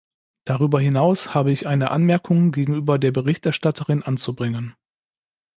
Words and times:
Darüber 0.45 0.81
hinaus 0.81 1.35
habe 1.35 1.51
ich 1.51 1.67
eine 1.67 1.91
Anmerkung 1.91 2.51
gegenüber 2.51 2.97
der 2.97 3.11
Berichterstatterin 3.11 4.01
anzubringen. 4.01 4.73